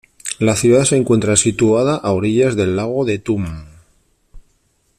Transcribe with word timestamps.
La 0.39 0.55
ciudad 0.55 0.83
se 0.85 0.97
encuentra 0.97 1.35
situada 1.35 1.95
a 1.95 2.11
orillas 2.13 2.55
del 2.55 2.75
lago 2.75 3.05
de 3.05 3.19
Thun. 3.19 3.67